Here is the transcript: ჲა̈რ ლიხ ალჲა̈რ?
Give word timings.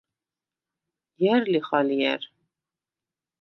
ჲა̈რ 1.21 1.43
ლიხ 1.51 1.67
ალჲა̈რ? 1.77 2.21